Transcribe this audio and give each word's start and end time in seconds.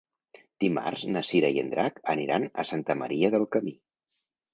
Dimarts 0.63 1.01
na 1.15 1.21
Cira 1.31 1.51
i 1.57 1.59
en 1.63 1.69
Drac 1.73 1.99
aniran 2.13 2.47
a 2.63 2.65
Santa 2.71 2.95
Maria 3.03 3.31
del 3.37 3.47
Camí. 3.57 3.75